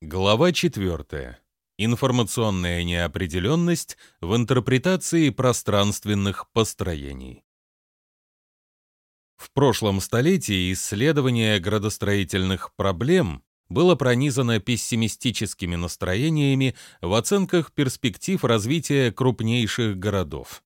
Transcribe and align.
Глава 0.00 0.52
4. 0.52 1.38
Информационная 1.76 2.84
неопределенность 2.84 3.98
в 4.20 4.36
интерпретации 4.36 5.30
пространственных 5.30 6.48
построений. 6.52 7.42
В 9.36 9.50
прошлом 9.50 10.00
столетии 10.00 10.72
исследование 10.72 11.58
градостроительных 11.58 12.76
проблем 12.76 13.42
было 13.68 13.96
пронизано 13.96 14.60
пессимистическими 14.60 15.74
настроениями 15.74 16.76
в 17.00 17.12
оценках 17.14 17.72
перспектив 17.72 18.44
развития 18.44 19.10
крупнейших 19.10 19.98
городов. 19.98 20.62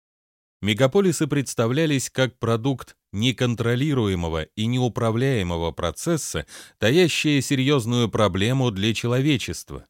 Мегаполисы 0.60 1.26
представлялись 1.26 2.10
как 2.10 2.38
продукт 2.38 2.98
неконтролируемого 3.12 4.42
и 4.56 4.66
неуправляемого 4.66 5.70
процесса, 5.70 6.46
таящие 6.78 7.42
серьезную 7.42 8.08
проблему 8.08 8.70
для 8.70 8.94
человечества. 8.94 9.86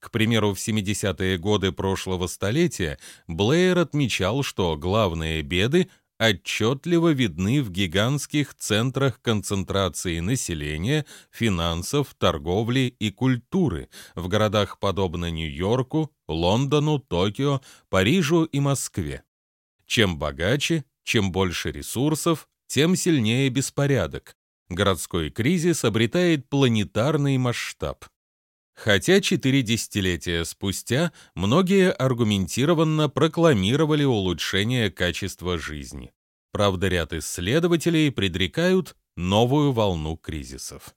К 0.00 0.10
примеру, 0.10 0.54
в 0.54 0.58
70-е 0.58 1.38
годы 1.38 1.72
прошлого 1.72 2.26
столетия 2.26 2.98
Блэйр 3.26 3.78
отмечал, 3.78 4.42
что 4.42 4.76
главные 4.76 5.42
беды 5.42 5.88
отчетливо 6.18 7.12
видны 7.12 7.62
в 7.62 7.70
гигантских 7.70 8.54
центрах 8.54 9.20
концентрации 9.20 10.20
населения, 10.20 11.04
финансов, 11.30 12.14
торговли 12.18 12.94
и 12.98 13.10
культуры 13.10 13.88
в 14.14 14.28
городах 14.28 14.78
подобно 14.78 15.30
Нью-Йорку, 15.30 16.10
Лондону, 16.28 16.98
Токио, 16.98 17.60
Парижу 17.88 18.44
и 18.44 18.60
Москве. 18.60 19.24
Чем 19.86 20.18
богаче, 20.18 20.84
чем 21.04 21.32
больше 21.32 21.70
ресурсов, 21.70 22.48
тем 22.66 22.96
сильнее 22.96 23.48
беспорядок. 23.48 24.36
Городской 24.68 25.30
кризис 25.30 25.84
обретает 25.84 26.48
планетарный 26.48 27.38
масштаб. 27.38 28.04
Хотя 28.74 29.20
четыре 29.20 29.62
десятилетия 29.62 30.44
спустя 30.44 31.12
многие 31.34 31.90
аргументированно 31.92 33.08
прокламировали 33.08 34.04
улучшение 34.04 34.90
качества 34.90 35.58
жизни. 35.58 36.12
Правда, 36.52 36.88
ряд 36.88 37.12
исследователей 37.12 38.10
предрекают 38.10 38.96
новую 39.16 39.72
волну 39.72 40.16
кризисов. 40.16 40.94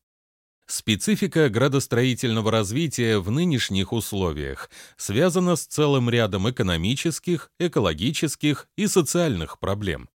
Специфика 0.68 1.50
градостроительного 1.50 2.52
развития 2.52 3.18
в 3.18 3.32
нынешних 3.32 3.92
условиях 3.92 4.70
связана 4.98 5.56
с 5.56 5.66
целым 5.66 6.10
рядом 6.10 6.50
экономических, 6.50 7.52
экологических 7.60 8.68
и 8.78 8.86
социальных 8.88 9.58
проблем. 9.60 10.10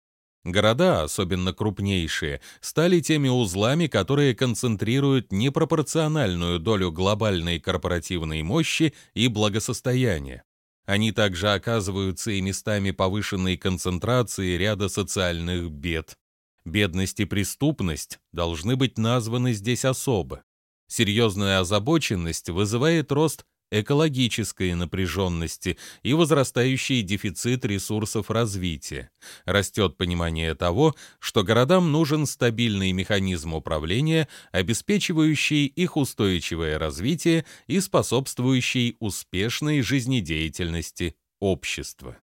Города, 0.45 1.05
особенно 1.05 1.53
крупнейшие, 1.53 2.41
стали 2.61 3.01
теми 3.01 3.29
узлами, 3.29 3.87
которые 3.87 4.35
концентрируют 4.35 5.31
непропорциональную 5.31 6.59
долю 6.59 6.91
глобальной 6.91 7.61
корпоративной 7.61 8.43
мощи 8.43 8.93
и 9.15 9.29
благосостояния. 9.29 10.43
Они 10.85 11.13
также 11.13 11.53
оказываются 11.53 12.33
и 12.33 12.41
местами 12.41 12.91
повышенной 12.91 13.57
концентрации 13.57 14.57
ряда 14.57 14.89
социальных 14.89 15.71
бед. 15.71 16.19
Бедность 16.65 17.21
и 17.21 17.25
преступность 17.25 18.19
должны 18.33 18.75
быть 18.75 18.99
названы 18.99 19.53
здесь 19.53 19.85
особо. 19.85 20.43
Серьезную 20.89 21.61
озабоченность 21.61 22.51
вызывает 22.51 23.13
рост 23.13 23.45
экологической 23.73 24.75
напряженности 24.75 25.79
и 26.03 26.13
возрастающий 26.13 27.03
дефицит 27.03 27.65
ресурсов 27.65 28.31
развития. 28.31 29.11
Растет 29.45 29.97
понимание 29.97 30.55
того, 30.55 30.95
что 31.19 31.43
городам 31.43 31.91
нужен 31.91 32.27
стабильный 32.27 32.93
механизм 32.93 33.55
управления, 33.55 34.29
обеспечивающий 34.53 35.67
их 35.67 35.97
устойчивое 35.97 36.79
развитие 36.79 37.47
и 37.67 37.81
способствующий 37.81 38.97
успешной 39.01 39.81
жизнедеятельности 39.81 41.17
общества. 41.41 42.19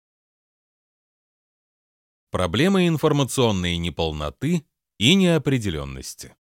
Проблема 2.32 2.88
информационной 2.88 3.78
неполноты 3.78 4.64
и 5.00 5.16
неопределенности. 5.16 6.36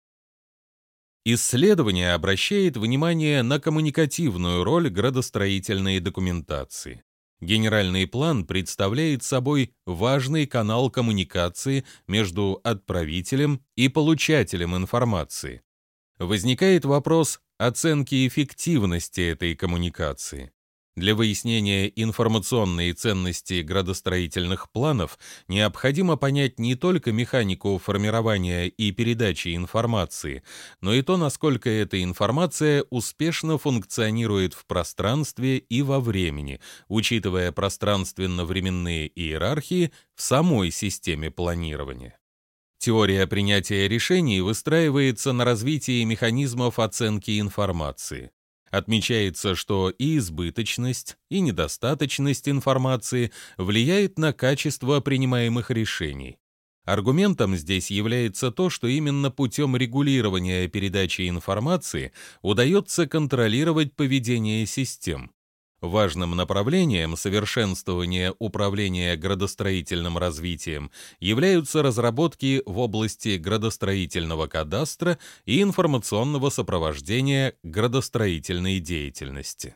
Исследование 1.27 2.13
обращает 2.13 2.77
внимание 2.77 3.41
на 3.41 3.59
коммуникативную 3.59 4.63
роль 4.63 4.91
градостроительной 4.91 5.99
документации. 5.99 7.03
Генеральный 7.41 8.05
план 8.05 8.45
представляет 8.45 9.23
собой 9.23 9.73
важный 9.87 10.45
канал 10.45 10.91
коммуникации 10.91 11.83
между 12.07 12.61
отправителем 12.63 13.65
и 13.75 13.89
получателем 13.89 14.77
информации. 14.77 15.63
Возникает 16.19 16.85
вопрос 16.85 17.39
оценки 17.57 18.27
эффективности 18.27 19.21
этой 19.21 19.55
коммуникации. 19.55 20.51
Для 20.95 21.13
выяснения 21.13 21.91
информационной 21.93 22.93
ценности 22.93 23.61
градостроительных 23.61 24.71
планов 24.71 25.19
необходимо 25.49 26.15
понять 26.15 26.57
не 26.57 26.75
только 26.75 27.11
механику 27.11 27.77
формирования 27.77 28.67
и 28.67 28.91
передачи 28.91 29.57
информации, 29.57 30.41
но 30.79 30.93
и 30.93 31.01
то, 31.01 31.17
насколько 31.17 31.69
эта 31.69 32.01
информация 32.01 32.85
успешно 32.89 33.57
функционирует 33.57 34.53
в 34.53 34.65
пространстве 34.65 35.57
и 35.57 35.81
во 35.81 35.99
времени, 35.99 36.61
учитывая 36.87 37.51
пространственно-временные 37.51 39.11
иерархии 39.13 39.91
в 40.15 40.21
самой 40.21 40.71
системе 40.71 41.29
планирования. 41.29 42.17
Теория 42.77 43.27
принятия 43.27 43.89
решений 43.89 44.39
выстраивается 44.39 45.33
на 45.33 45.43
развитии 45.43 46.05
механизмов 46.05 46.79
оценки 46.79 47.37
информации. 47.37 48.31
Отмечается, 48.71 49.55
что 49.55 49.89
и 49.89 50.17
избыточность, 50.17 51.17
и 51.29 51.39
недостаточность 51.39 52.49
информации 52.49 53.31
влияет 53.57 54.17
на 54.19 54.33
качество 54.33 54.99
принимаемых 54.99 55.71
решений. 55.71 56.37
Аргументом 56.85 57.55
здесь 57.55 57.89
является 57.89 58.51
то, 58.51 58.69
что 58.69 58.87
именно 58.87 59.31
путем 59.31 59.75
регулирования 59.75 60.67
передачи 60.67 61.27
информации 61.27 62.11
удается 62.43 63.07
контролировать 63.07 63.93
поведение 63.93 64.65
систем. 64.67 65.31
Важным 65.85 66.31
направлением 66.31 67.15
совершенствования 67.15 68.33
управления 68.39 69.15
градостроительным 69.15 70.17
развитием 70.17 70.89
являются 71.19 71.83
разработки 71.83 72.63
в 72.65 72.79
области 72.79 73.37
градостроительного 73.37 74.47
кадастра 74.47 75.19
и 75.45 75.61
информационного 75.61 76.49
сопровождения 76.49 77.53
градостроительной 77.61 78.79
деятельности. 78.79 79.75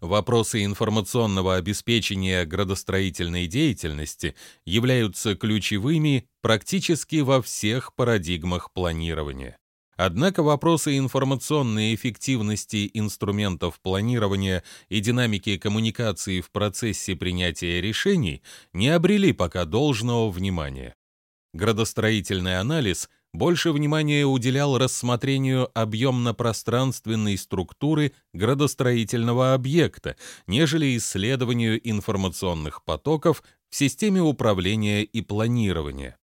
Вопросы 0.00 0.64
информационного 0.64 1.56
обеспечения 1.56 2.44
градостроительной 2.44 3.46
деятельности 3.46 4.34
являются 4.66 5.34
ключевыми 5.34 6.28
практически 6.42 7.20
во 7.20 7.40
всех 7.40 7.94
парадигмах 7.94 8.70
планирования. 8.74 9.56
Однако 9.96 10.42
вопросы 10.42 10.96
информационной 10.96 11.94
эффективности 11.94 12.90
инструментов 12.94 13.78
планирования 13.80 14.64
и 14.88 15.00
динамики 15.00 15.58
коммуникации 15.58 16.40
в 16.40 16.50
процессе 16.50 17.14
принятия 17.14 17.80
решений 17.80 18.42
не 18.72 18.88
обрели 18.88 19.32
пока 19.32 19.64
должного 19.64 20.30
внимания. 20.30 20.94
Градостроительный 21.52 22.58
анализ 22.58 23.10
больше 23.34 23.72
внимания 23.72 24.24
уделял 24.24 24.78
рассмотрению 24.78 25.70
объемно-пространственной 25.74 27.36
структуры 27.36 28.12
градостроительного 28.32 29.52
объекта, 29.52 30.16
нежели 30.46 30.96
исследованию 30.96 31.78
информационных 31.88 32.84
потоков 32.84 33.42
в 33.68 33.76
системе 33.76 34.22
управления 34.22 35.02
и 35.02 35.20
планирования. 35.20 36.16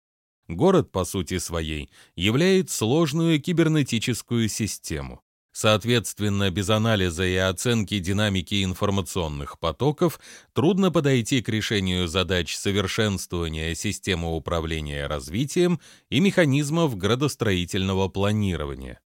Город, 0.48 0.92
по 0.92 1.04
сути 1.04 1.40
своей, 1.40 1.90
являет 2.16 2.70
сложную 2.70 3.42
кибернетическую 3.42 4.48
систему. 4.48 5.22
Соответственно, 5.52 6.52
без 6.52 6.70
анализа 6.70 7.26
и 7.26 7.36
оценки 7.36 7.98
динамики 7.98 8.64
информационных 8.64 9.60
потоков 9.60 10.20
трудно 10.54 10.92
подойти 10.92 11.42
к 11.42 11.50
решению 11.50 12.08
задач 12.08 12.56
совершенствования 12.56 13.74
системы 13.74 14.36
управления 14.36 15.08
развитием 15.08 15.80
и 16.12 16.20
механизмов 16.20 16.96
градостроительного 16.96 18.08
планирования. 18.08 19.00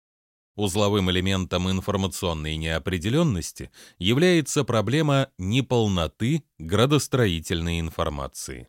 Узловым 0.57 1.09
элементом 1.09 1.71
информационной 1.71 2.57
неопределенности 2.57 3.71
является 3.97 4.65
проблема 4.65 5.29
неполноты 5.37 6.43
градостроительной 6.59 7.79
информации. 7.79 8.67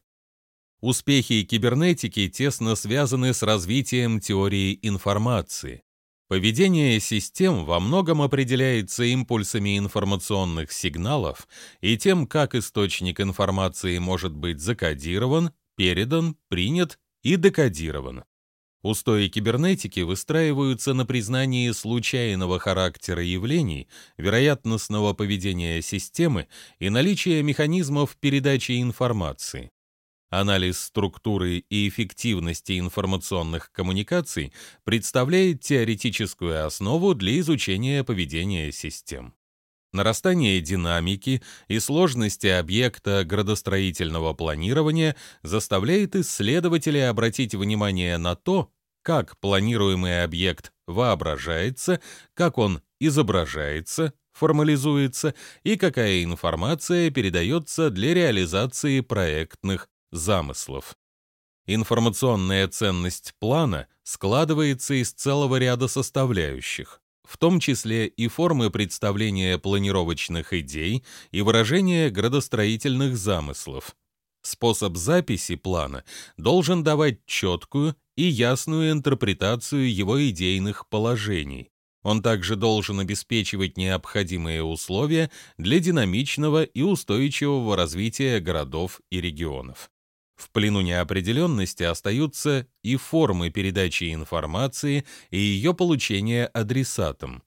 Успехи 0.83 1.45
кибернетики 1.45 2.29
тесно 2.29 2.75
связаны 2.75 3.33
с 3.35 3.45
развитием 3.45 4.19
теории 4.19 4.77
информации. 4.83 5.81
Поведение 6.27 6.99
систем 6.99 7.65
во 7.65 7.79
многом 7.79 8.21
определяется 8.21 9.05
импульсами 9.05 9.79
информационных 9.79 10.73
сигналов 10.73 11.47
и 11.81 11.97
тем, 11.97 12.27
как 12.27 12.57
источник 12.57 13.21
информации 13.21 13.99
может 13.99 14.33
быть 14.33 14.59
закодирован, 14.59 15.53
передан, 15.77 16.37
принят 16.49 16.99
и 17.23 17.37
декодирован. 17.37 18.25
Устои 18.83 19.29
кибернетики 19.29 20.01
выстраиваются 20.01 20.95
на 20.95 21.07
признании 21.07 21.71
случайного 21.71 22.59
характера 22.59 23.23
явлений, 23.23 23.87
вероятностного 24.17 25.13
поведения 25.13 25.81
системы 25.81 26.49
и 26.81 26.91
наличия 26.91 27.41
механизмов 27.45 28.17
передачи 28.17 28.83
информации. 28.83 29.71
Анализ 30.33 30.81
структуры 30.81 31.59
и 31.59 31.87
эффективности 31.91 32.79
информационных 32.79 33.71
коммуникаций 33.71 34.55
представляет 34.83 35.61
теоретическую 35.61 36.65
основу 36.65 37.15
для 37.15 37.39
изучения 37.41 38.03
поведения 38.03 38.73
систем. 38.73 39.35
Нарастание 39.93 40.63
динамики 40.63 41.43
и 41.69 41.79
сложности 41.79 42.47
объекта 42.47 43.27
градостроительного 43.27 44.33
планирования 44.33 45.17
заставляет 45.43 46.17
исследователей 46.17 47.11
обратить 47.11 47.55
внимание 47.55 48.17
на 48.17 48.35
то, 48.35 48.73
как 49.03 49.39
планируемый 49.39 50.25
объект 50.25 50.73
воображается, 50.87 52.01
как 52.33 52.57
он 52.57 52.81
изображается, 53.01 54.15
формализуется 54.33 55.35
и 55.63 55.77
какая 55.77 56.25
информация 56.25 57.11
передается 57.11 57.91
для 57.91 58.15
реализации 58.15 59.01
проектных 59.01 59.91
замыслов. 60.13 60.95
Информационная 61.67 62.69
ценность 62.69 63.35
плана 63.41 63.89
складывается 64.05 64.95
из 64.95 65.13
целого 65.13 65.57
ряда 65.57 65.89
составляющих 65.89 67.03
в 67.25 67.39
том 67.39 67.61
числе 67.61 68.09
и 68.09 68.29
формы 68.29 68.71
представления 68.71 69.59
планировочных 69.59 70.53
идей 70.53 71.03
и 71.31 71.41
выражения 71.41 72.11
градостроительных 72.11 73.17
замыслов. 73.17 73.97
Способ 74.43 74.97
записи 74.97 75.55
плана 75.55 76.05
должен 76.37 76.83
давать 76.83 77.25
четкую 77.27 77.97
и 78.17 78.25
ясную 78.25 78.93
интерпретацию 78.93 79.93
его 79.93 80.23
идейных 80.29 80.89
положений. 80.89 81.71
Он 82.03 82.21
также 82.21 82.57
должен 82.57 82.99
обеспечивать 82.99 83.79
необходимые 83.79 84.65
условия 84.65 85.31
для 85.57 85.79
динамичного 85.79 86.65
и 86.65 86.83
устойчивого 86.83 87.77
развития 87.77 88.41
городов 88.41 89.01
и 89.11 89.21
регионов. 89.21 89.89
В 90.43 90.51
плену 90.51 90.81
неопределенности 90.81 91.85
остаются 91.85 92.67
и 92.83 92.97
формы 92.97 93.51
передачи 93.51 94.13
информации 94.13 95.05
и 95.31 95.39
ее 95.39 95.73
получения 95.73 96.47
адресатом. 96.47 97.45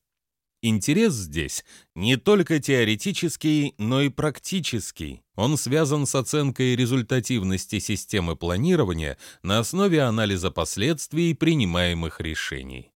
Интерес 0.61 1.11
здесь 1.11 1.65
не 1.93 2.15
только 2.15 2.61
теоретический, 2.61 3.75
но 3.77 4.01
и 4.01 4.07
практический. 4.07 5.23
Он 5.35 5.57
связан 5.57 6.05
с 6.05 6.15
оценкой 6.15 6.77
результативности 6.77 7.79
системы 7.79 8.37
планирования 8.37 9.17
на 9.43 9.59
основе 9.59 10.01
анализа 10.01 10.49
последствий 10.49 11.33
принимаемых 11.33 12.21
решений. 12.21 12.93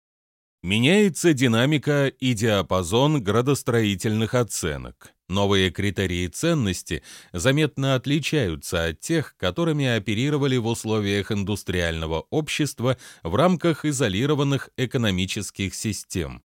Меняется 0.64 1.34
динамика 1.34 2.08
и 2.08 2.34
диапазон 2.34 3.22
градостроительных 3.22 4.34
оценок. 4.34 5.14
Новые 5.30 5.70
критерии 5.70 6.26
ценности 6.28 7.04
заметно 7.34 7.94
отличаются 7.94 8.86
от 8.86 9.00
тех, 9.00 9.38
которыми 9.38 9.86
оперировали 9.86 10.58
в 10.58 10.66
условиях 10.66 11.32
индустриального 11.32 12.26
общества 12.32 12.98
в 13.22 13.36
рамках 13.36 13.86
изолированных 13.86 14.72
экономических 14.76 15.76
систем. 15.76 16.42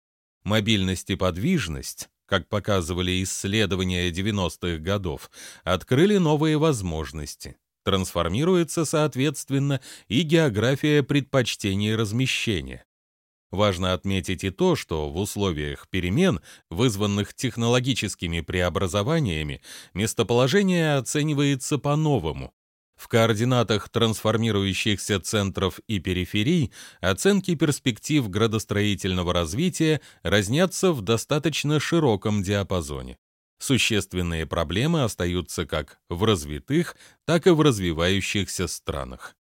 Мобильность 0.44 1.12
и 1.12 1.16
подвижность, 1.16 2.10
как 2.26 2.50
показывали 2.50 3.22
исследования 3.24 4.10
90-х 4.10 4.78
годов, 4.80 5.30
открыли 5.64 6.18
новые 6.18 6.58
возможности. 6.58 7.58
Трансформируется, 7.84 8.86
соответственно, 8.86 9.80
и 10.08 10.24
география 10.24 11.04
предпочтений 11.04 11.96
размещения. 11.96 12.84
Важно 13.52 13.94
отметить 13.94 14.46
и 14.46 14.50
то, 14.50 14.78
что 14.78 15.10
в 15.10 15.18
условиях 15.18 15.90
перемен, 15.90 16.40
вызванных 16.70 17.34
технологическими 17.34 18.40
преобразованиями, 18.40 19.62
местоположение 19.94 20.96
оценивается 20.96 21.78
по-новому. 21.78 22.54
В 22.96 23.08
координатах 23.08 23.90
трансформирующихся 23.90 25.20
центров 25.20 25.80
и 25.88 26.00
периферий 26.00 26.72
оценки 27.02 27.56
перспектив 27.56 28.30
градостроительного 28.30 29.34
развития 29.34 30.02
разнятся 30.22 30.94
в 30.94 31.02
достаточно 31.02 31.80
широком 31.80 32.44
диапазоне. 32.44 33.18
Существенные 33.58 34.46
проблемы 34.46 35.04
остаются 35.04 35.66
как 35.66 36.00
в 36.10 36.24
развитых, 36.24 36.96
так 37.26 37.48
и 37.48 37.50
в 37.50 37.62
развивающихся 37.62 38.68
странах. 38.68 39.36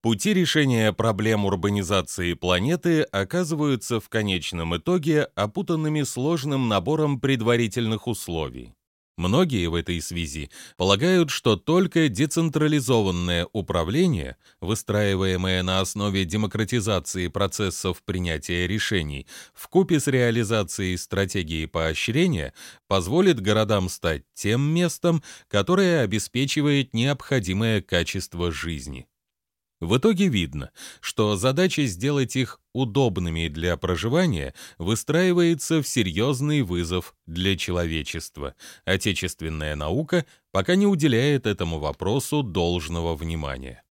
Пути 0.00 0.32
решения 0.32 0.92
проблем 0.92 1.44
урбанизации 1.44 2.34
планеты 2.34 3.02
оказываются 3.02 3.98
в 3.98 4.08
конечном 4.08 4.76
итоге 4.76 5.24
опутанными 5.34 6.02
сложным 6.02 6.68
набором 6.68 7.18
предварительных 7.18 8.06
условий. 8.06 8.74
Многие 9.16 9.66
в 9.66 9.74
этой 9.74 10.00
связи 10.00 10.48
полагают, 10.76 11.30
что 11.30 11.56
только 11.56 12.08
децентрализованное 12.08 13.48
управление, 13.52 14.36
выстраиваемое 14.60 15.64
на 15.64 15.80
основе 15.80 16.24
демократизации 16.24 17.26
процессов 17.26 18.00
принятия 18.04 18.68
решений, 18.68 19.26
вкупе 19.52 19.98
с 19.98 20.06
реализацией 20.06 20.96
стратегии 20.96 21.66
поощрения, 21.66 22.54
позволит 22.86 23.40
городам 23.40 23.88
стать 23.88 24.22
тем 24.34 24.60
местом, 24.62 25.24
которое 25.48 26.02
обеспечивает 26.02 26.94
необходимое 26.94 27.82
качество 27.82 28.52
жизни. 28.52 29.07
В 29.80 29.96
итоге 29.96 30.26
видно, 30.26 30.70
что 31.00 31.36
задача 31.36 31.86
сделать 31.86 32.34
их 32.34 32.60
удобными 32.72 33.46
для 33.46 33.76
проживания 33.76 34.54
выстраивается 34.76 35.82
в 35.82 35.86
серьезный 35.86 36.62
вызов 36.62 37.14
для 37.26 37.56
человечества. 37.56 38.56
Отечественная 38.84 39.76
наука 39.76 40.26
пока 40.50 40.74
не 40.74 40.86
уделяет 40.86 41.46
этому 41.46 41.78
вопросу 41.78 42.42
должного 42.42 43.14
внимания. 43.14 43.84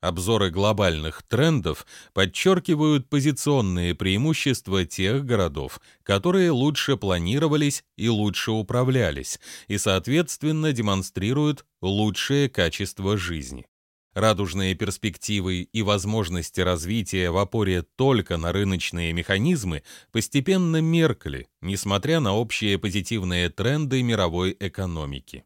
Обзоры 0.00 0.50
глобальных 0.50 1.22
трендов 1.22 1.86
подчеркивают 2.12 3.08
позиционные 3.08 3.94
преимущества 3.94 4.84
тех 4.84 5.24
городов, 5.24 5.80
которые 6.02 6.50
лучше 6.50 6.96
планировались 6.96 7.84
и 7.96 8.08
лучше 8.08 8.50
управлялись, 8.50 9.38
и, 9.68 9.78
соответственно, 9.78 10.72
демонстрируют 10.72 11.64
лучшее 11.80 12.48
качество 12.48 13.16
жизни. 13.16 13.66
Радужные 14.14 14.74
перспективы 14.74 15.62
и 15.62 15.82
возможности 15.82 16.60
развития 16.60 17.30
в 17.30 17.38
опоре 17.38 17.82
только 17.82 18.36
на 18.36 18.52
рыночные 18.52 19.14
механизмы 19.14 19.82
постепенно 20.10 20.82
меркли, 20.82 21.48
несмотря 21.62 22.20
на 22.20 22.34
общие 22.34 22.78
позитивные 22.78 23.48
тренды 23.48 24.02
мировой 24.02 24.54
экономики. 24.60 25.44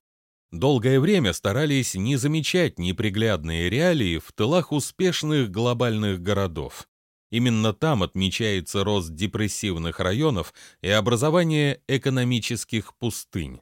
Долгое 0.50 0.98
время 0.98 1.32
старались 1.32 1.94
не 1.94 2.16
замечать 2.16 2.78
неприглядные 2.78 3.70
реалии 3.70 4.18
в 4.18 4.32
тылах 4.32 4.72
успешных 4.72 5.50
глобальных 5.50 6.20
городов. 6.20 6.88
Именно 7.30 7.72
там 7.72 8.02
отмечается 8.02 8.82
рост 8.82 9.14
депрессивных 9.14 10.00
районов 10.00 10.54
и 10.80 10.88
образование 10.88 11.80
экономических 11.86 12.96
пустынь. 12.96 13.60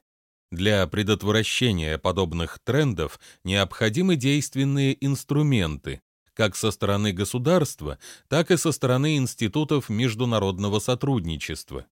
Для 0.55 0.87
предотвращения 0.87 1.97
подобных 1.97 2.59
трендов 2.63 3.19
необходимы 3.43 4.15
действенные 4.15 4.95
инструменты, 5.05 5.99
как 6.33 6.55
со 6.55 6.71
стороны 6.71 7.11
государства, 7.11 7.99
так 8.29 8.51
и 8.51 8.55
со 8.55 8.71
стороны 8.71 9.17
институтов 9.17 9.89
международного 9.89 10.79
сотрудничества. 10.79 11.87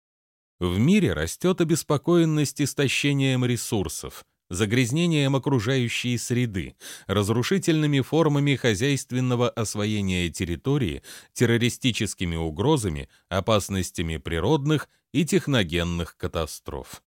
В 0.60 0.78
мире 0.78 1.12
растет 1.12 1.60
обеспокоенность 1.60 2.62
истощением 2.62 3.44
ресурсов, 3.44 4.24
загрязнением 4.48 5.34
окружающей 5.34 6.16
среды, 6.16 6.76
разрушительными 7.08 8.00
формами 8.00 8.54
хозяйственного 8.54 9.50
освоения 9.50 10.30
территории, 10.30 11.02
террористическими 11.32 12.36
угрозами, 12.36 13.08
опасностями 13.28 14.18
природных 14.18 14.88
и 15.10 15.24
техногенных 15.24 16.16
катастроф. 16.16 17.02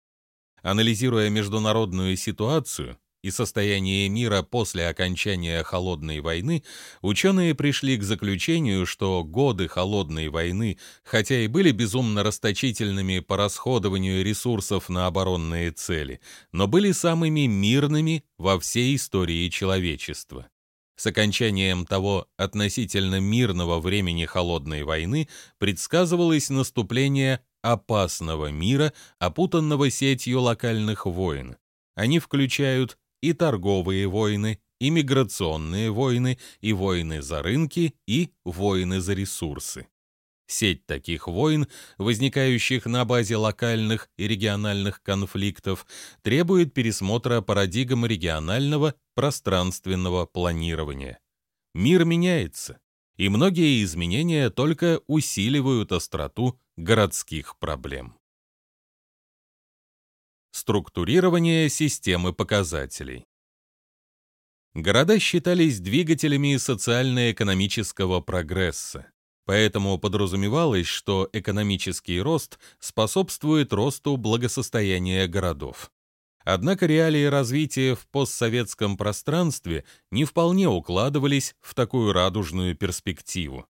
Анализируя 0.64 1.30
международную 1.30 2.16
ситуацию 2.16 2.98
и 3.22 3.32
состояние 3.32 4.08
мира 4.08 4.44
после 4.44 4.88
окончания 4.88 5.62
Холодной 5.62 6.22
войны, 6.22 6.64
ученые 7.02 7.54
пришли 7.54 7.98
к 7.98 8.04
заключению, 8.04 8.86
что 8.86 9.26
годы 9.26 9.68
Холодной 9.68 10.30
войны, 10.30 10.78
хотя 11.04 11.42
и 11.42 11.48
были 11.48 11.72
безумно 11.72 12.24
расточительными 12.24 13.20
по 13.20 13.36
расходованию 13.36 14.24
ресурсов 14.24 14.88
на 14.88 15.06
оборонные 15.06 15.72
цели, 15.72 16.22
но 16.54 16.68
были 16.68 16.94
самыми 16.94 17.46
мирными 17.46 18.24
во 18.38 18.58
всей 18.58 18.96
истории 18.96 19.50
человечества. 19.50 20.48
С 20.96 21.08
окончанием 21.08 21.86
того 21.86 22.28
относительно 22.38 23.20
мирного 23.20 23.82
времени 23.82 24.26
Холодной 24.26 24.84
войны 24.84 25.28
предсказывалось 25.58 26.50
наступление 26.50 27.42
опасного 27.64 28.52
мира, 28.52 28.94
опутанного 29.18 29.90
сетью 29.90 30.42
локальных 30.42 31.08
войн. 31.08 31.58
Они 31.96 32.20
включают 32.20 33.00
и 33.22 33.34
торговые 33.34 34.08
войны, 34.08 34.60
иммиграционные 34.80 35.90
войны 35.90 36.38
и 36.62 36.74
войны 36.74 37.22
за 37.24 37.42
рынки 37.42 37.96
и 38.06 38.32
войны 38.44 39.00
за 39.02 39.14
ресурсы. 39.14 39.88
Сеть 40.46 40.86
таких 40.86 41.28
войн, 41.28 41.68
возникающих 41.98 42.86
на 42.86 43.06
базе 43.06 43.38
локальных 43.38 44.10
и 44.18 44.28
региональных 44.28 45.02
конфликтов, 45.02 45.88
требует 46.22 46.74
пересмотра 46.74 47.42
парадигм 47.42 48.06
регионального 48.06 48.94
пространственного 49.16 50.26
планирования. 50.26 51.20
Мир 51.74 52.04
меняется, 52.04 52.80
и 53.18 53.30
многие 53.30 53.84
изменения 53.84 54.50
только 54.50 55.02
усиливают 55.08 55.92
остроту 55.92 56.60
городских 56.78 57.58
проблем. 57.58 58.18
Структурирование 60.52 61.70
системы 61.70 62.34
показателей. 62.34 63.26
Города 64.74 65.20
считались 65.20 65.80
двигателями 65.80 66.58
социально-экономического 66.58 68.22
прогресса. 68.22 69.12
Поэтому 69.46 70.00
подразумевалось, 70.00 70.88
что 70.88 71.30
экономический 71.34 72.20
рост 72.22 72.60
способствует 72.80 73.74
росту 73.74 74.16
благосостояния 74.18 75.28
городов. 75.28 75.92
Однако 76.44 76.86
реалии 76.86 77.26
развития 77.26 77.96
в 77.96 78.06
постсоветском 78.08 78.98
пространстве 78.98 79.86
не 80.12 80.26
вполне 80.26 80.68
укладывались 80.68 81.56
в 81.62 81.74
такую 81.74 82.14
радужную 82.14 82.76
перспективу. 82.76 83.66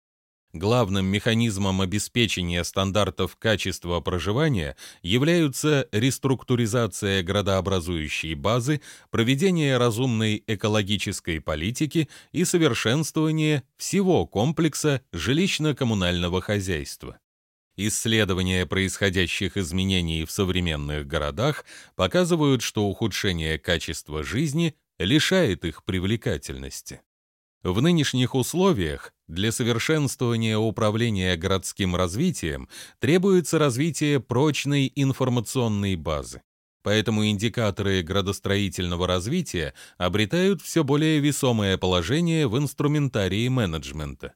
Главным 0.53 1.07
механизмом 1.07 1.81
обеспечения 1.81 2.63
стандартов 2.63 3.35
качества 3.37 3.99
проживания 4.01 4.75
являются 5.01 5.87
реструктуризация 5.91 7.23
градообразующей 7.23 8.35
базы, 8.35 8.79
проведение 9.09 9.77
разумной 9.77 10.43
экологической 10.45 11.41
политики 11.41 12.07
и 12.31 12.45
совершенствование 12.45 13.63
всего 13.77 14.27
комплекса 14.27 15.01
жилищно-коммунального 15.11 16.39
хозяйства. 16.39 17.17
Исследования 17.75 18.67
происходящих 18.67 19.57
изменений 19.57 20.25
в 20.25 20.31
современных 20.31 21.07
городах 21.07 21.65
показывают, 21.95 22.61
что 22.61 22.85
ухудшение 22.85 23.57
качества 23.57 24.23
жизни 24.23 24.75
лишает 24.99 25.65
их 25.65 25.83
привлекательности. 25.83 27.01
В 27.63 27.81
нынешних 27.81 28.35
условиях 28.35 29.13
для 29.27 29.51
совершенствования 29.51 30.57
управления 30.57 31.35
городским 31.35 31.95
развитием 31.95 32.69
требуется 32.99 33.57
развитие 33.57 34.19
прочной 34.19 34.91
информационной 34.95 35.95
базы. 35.95 36.41
Поэтому 36.83 37.25
индикаторы 37.25 38.03
градостроительного 38.03 39.07
развития 39.07 39.73
обретают 39.97 40.61
все 40.61 40.83
более 40.83 41.19
весомое 41.19 41.77
положение 41.77 42.47
в 42.47 42.57
инструментарии 42.57 43.47
менеджмента. 43.47 44.33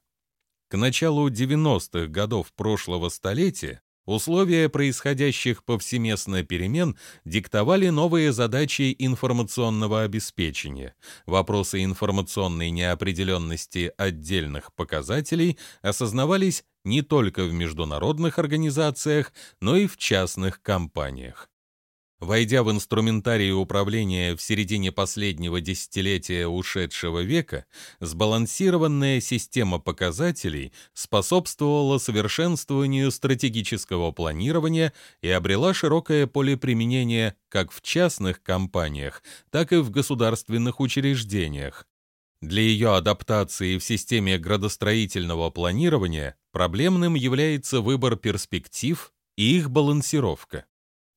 К 0.70 0.76
началу 0.76 1.30
90-х 1.30 2.08
годов 2.08 2.52
прошлого 2.54 3.08
столетия 3.08 3.82
Условия 4.06 4.70
происходящих 4.70 5.66
повсеместно 5.66 6.44
перемен 6.44 6.98
диктовали 7.26 7.90
новые 7.90 8.32
задачи 8.32 8.96
информационного 9.00 10.04
обеспечения. 10.04 10.96
Вопросы 11.26 11.84
информационной 11.84 12.70
неопределенности 12.70 13.92
отдельных 13.98 14.74
показателей 14.74 15.58
осознавались 15.82 16.64
не 16.86 17.02
только 17.02 17.44
в 17.44 17.54
международных 17.54 18.40
организациях, 18.40 19.34
но 19.60 19.76
и 19.76 19.88
в 19.88 19.98
частных 19.98 20.62
компаниях. 20.62 21.50
Войдя 22.20 22.64
в 22.64 22.72
инструментарий 22.72 23.52
управления 23.52 24.36
в 24.36 24.42
середине 24.42 24.92
последнего 24.92 25.62
десятилетия 25.62 26.48
ушедшего 26.48 27.20
века, 27.20 27.66
сбалансированная 28.00 29.22
система 29.22 29.78
показателей 29.78 30.74
способствовала 30.94 32.00
совершенствованию 32.00 33.12
стратегического 33.12 34.12
планирования 34.12 34.94
и 35.22 35.30
обрела 35.30 35.76
широкое 35.76 36.26
поле 36.26 36.58
применения 36.58 37.36
как 37.50 37.72
в 37.72 37.82
частных 37.84 38.42
компаниях, 38.42 39.22
так 39.52 39.72
и 39.72 39.78
в 39.78 39.92
государственных 39.92 40.80
учреждениях. 40.80 41.86
Для 42.42 42.64
ее 42.64 42.96
адаптации 42.96 43.78
в 43.78 43.84
системе 43.84 44.40
градостроительного 44.40 45.52
планирования 45.52 46.36
проблемным 46.52 47.14
является 47.14 47.82
выбор 47.82 48.16
перспектив 48.16 49.14
и 49.36 49.58
их 49.58 49.70
балансировка. 49.70 50.66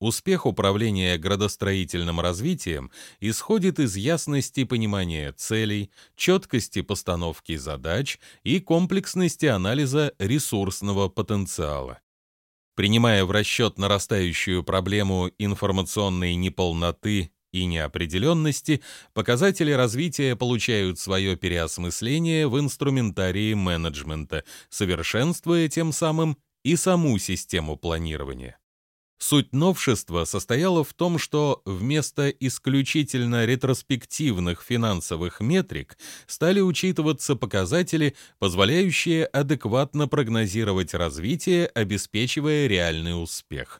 Успех 0.01 0.47
управления 0.47 1.15
градостроительным 1.19 2.19
развитием 2.19 2.89
исходит 3.19 3.79
из 3.79 3.95
ясности 3.95 4.63
понимания 4.63 5.31
целей, 5.31 5.91
четкости 6.15 6.81
постановки 6.81 7.55
задач 7.55 8.17
и 8.41 8.59
комплексности 8.59 9.45
анализа 9.45 10.11
ресурсного 10.17 11.07
потенциала. 11.07 11.99
Принимая 12.75 13.25
в 13.25 13.29
расчет 13.29 13.77
нарастающую 13.77 14.63
проблему 14.63 15.29
информационной 15.37 16.33
неполноты 16.33 17.31
и 17.51 17.65
неопределенности, 17.65 18.81
показатели 19.13 19.71
развития 19.71 20.35
получают 20.35 20.97
свое 20.97 21.35
переосмысление 21.35 22.47
в 22.47 22.59
инструментарии 22.59 23.53
менеджмента, 23.53 24.45
совершенствуя 24.69 25.67
тем 25.67 25.91
самым 25.91 26.39
и 26.63 26.75
саму 26.75 27.19
систему 27.19 27.77
планирования. 27.77 28.57
Суть 29.21 29.53
новшества 29.53 30.25
состояла 30.25 30.83
в 30.83 30.95
том, 30.95 31.19
что 31.19 31.61
вместо 31.63 32.29
исключительно 32.29 33.45
ретроспективных 33.45 34.63
финансовых 34.63 35.41
метрик 35.41 35.95
стали 36.25 36.59
учитываться 36.59 37.35
показатели, 37.35 38.15
позволяющие 38.39 39.27
адекватно 39.27 40.07
прогнозировать 40.07 40.95
развитие, 40.95 41.67
обеспечивая 41.67 42.65
реальный 42.65 43.21
успех. 43.21 43.79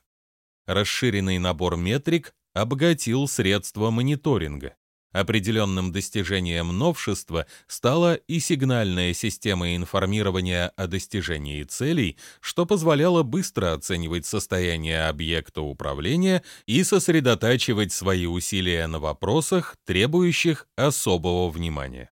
Расширенный 0.68 1.40
набор 1.40 1.76
метрик 1.76 2.36
обогатил 2.54 3.28
средства 3.28 3.90
мониторинга. 3.90 4.76
Определенным 5.12 5.92
достижением 5.92 6.78
новшества 6.78 7.46
стала 7.68 8.16
и 8.16 8.40
сигнальная 8.40 9.14
система 9.14 9.76
информирования 9.76 10.72
о 10.78 10.88
достижении 10.88 11.64
целей, 11.64 12.18
что 12.40 12.66
позволяло 12.66 13.22
быстро 13.24 13.74
оценивать 13.74 14.26
состояние 14.26 15.08
объекта 15.08 15.62
управления 15.62 16.44
и 16.66 16.82
сосредотачивать 16.84 17.92
свои 17.92 18.26
усилия 18.26 18.88
на 18.88 19.00
вопросах, 19.00 19.76
требующих 19.86 20.68
особого 20.78 21.50
внимания. 21.50 22.10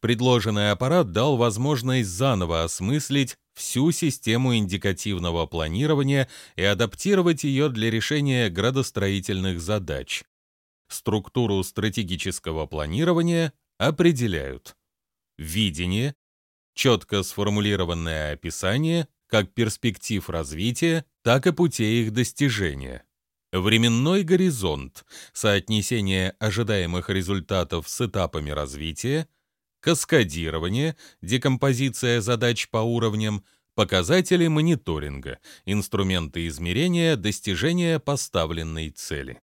Предложенный 0.00 0.72
аппарат 0.72 1.12
дал 1.12 1.36
возможность 1.36 2.08
заново 2.08 2.64
осмыслить 2.64 3.36
всю 3.54 3.92
систему 3.92 4.56
индикативного 4.56 5.46
планирования 5.46 6.28
и 6.56 6.62
адаптировать 6.62 7.44
ее 7.44 7.68
для 7.68 7.90
решения 7.90 8.48
градостроительных 8.48 9.60
задач, 9.60 10.24
структуру 10.92 11.62
стратегического 11.62 12.66
планирования 12.66 13.52
определяют 13.78 14.76
видение, 15.38 16.14
четко 16.74 17.22
сформулированное 17.22 18.32
описание 18.32 19.08
как 19.26 19.54
перспектив 19.54 20.28
развития, 20.28 21.04
так 21.22 21.46
и 21.46 21.52
путей 21.52 22.02
их 22.02 22.12
достижения, 22.12 23.04
временной 23.52 24.22
горизонт, 24.22 25.04
соотнесение 25.32 26.30
ожидаемых 26.38 27.08
результатов 27.10 27.88
с 27.88 28.00
этапами 28.00 28.50
развития, 28.50 29.28
каскадирование, 29.80 30.96
декомпозиция 31.22 32.20
задач 32.20 32.68
по 32.68 32.78
уровням, 32.78 33.44
показатели 33.74 34.46
мониторинга, 34.46 35.38
инструменты 35.64 36.46
измерения 36.48 37.16
достижения 37.16 37.98
поставленной 37.98 38.90
цели. 38.90 39.40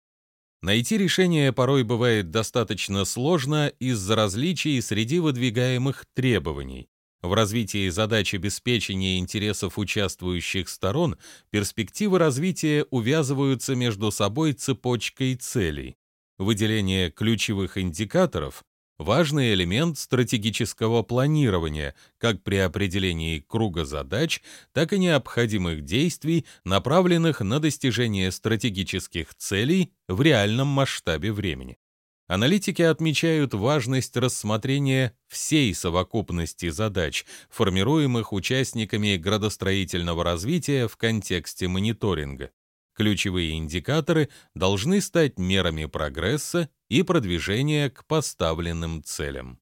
Найти 0.65 0.97
решение 0.97 1.53
порой 1.53 1.83
бывает 1.83 2.31
достаточно 2.31 3.05
сложно 3.05 3.69
из-за 3.81 4.17
различий 4.17 4.81
среди 4.81 5.19
выдвигаемых 5.19 6.07
требований. 6.15 6.89
В 7.21 7.35
развитии 7.35 7.91
задач 7.91 8.33
обеспечения 8.33 9.19
интересов 9.19 9.79
участвующих 9.79 10.71
сторон 10.71 11.19
перспективы 11.51 12.19
развития 12.19 12.87
увязываются 12.91 13.75
между 13.75 14.11
собой 14.11 14.55
цепочкой 14.55 15.35
целей. 15.35 15.97
Выделение 16.39 17.11
ключевых 17.11 17.77
индикаторов 17.77 18.65
важный 18.99 19.55
элемент 19.55 19.99
стратегического 19.99 21.03
планирования, 21.03 21.95
как 22.19 22.43
при 22.43 22.57
определении 22.57 23.41
круга 23.41 23.85
задач, 23.85 24.43
так 24.73 24.93
и 24.93 24.99
необходимых 24.99 25.85
действий, 25.85 26.47
направленных 26.65 27.41
на 27.41 27.61
достижение 27.61 28.31
стратегических 28.31 29.35
целей 29.35 29.93
в 30.09 30.21
реальном 30.23 30.69
масштабе 30.69 31.33
времени. 31.33 31.79
Аналитики 32.27 32.81
отмечают 32.81 33.53
важность 33.53 34.17
рассмотрения 34.17 35.15
всей 35.29 35.75
совокупности 35.75 36.71
задач, 36.71 37.27
формируемых 37.51 38.33
участниками 38.33 39.17
градостроительного 39.17 40.25
развития 40.25 40.89
в 40.89 40.97
контексте 40.97 41.69
мониторинга. 41.69 42.51
Ключевые 42.95 43.59
индикаторы 43.59 44.31
должны 44.55 45.03
стать 45.03 45.39
мерами 45.39 45.85
прогресса 45.85 46.71
и 46.89 47.03
продвижения 47.03 47.91
к 47.91 48.05
поставленным 48.07 49.03
целям. 49.03 49.61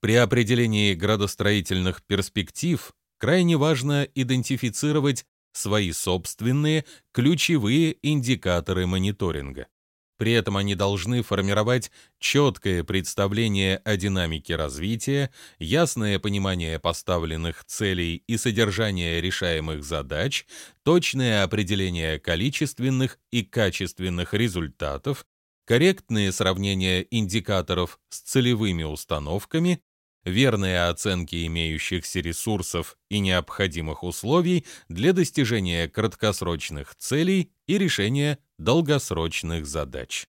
При 0.00 0.14
определении 0.16 0.94
градостроительных 0.94 2.02
перспектив 2.02 2.92
крайне 3.18 3.56
важно 3.56 4.06
идентифицировать 4.14 5.24
свои 5.52 5.92
собственные 5.92 6.84
ключевые 7.12 7.96
индикаторы 8.02 8.86
мониторинга. 8.86 9.66
При 10.16 10.32
этом 10.32 10.56
они 10.56 10.74
должны 10.74 11.22
формировать 11.22 11.90
четкое 12.20 12.84
представление 12.84 13.78
о 13.78 13.96
динамике 13.96 14.54
развития, 14.54 15.30
ясное 15.58 16.18
понимание 16.20 16.78
поставленных 16.78 17.64
целей 17.64 18.22
и 18.26 18.36
содержания 18.36 19.20
решаемых 19.20 19.82
задач, 19.82 20.46
точное 20.84 21.42
определение 21.42 22.20
количественных 22.20 23.18
и 23.32 23.42
качественных 23.42 24.34
результатов, 24.34 25.26
корректные 25.64 26.32
сравнения 26.32 27.06
индикаторов 27.10 27.98
с 28.08 28.20
целевыми 28.20 28.82
установками, 28.82 29.82
верные 30.24 30.88
оценки 30.88 31.46
имеющихся 31.46 32.20
ресурсов 32.20 32.96
и 33.08 33.18
необходимых 33.18 34.02
условий 34.02 34.64
для 34.88 35.12
достижения 35.12 35.88
краткосрочных 35.88 36.94
целей 36.96 37.52
и 37.66 37.78
решения 37.78 38.38
долгосрочных 38.58 39.66
задач. 39.66 40.26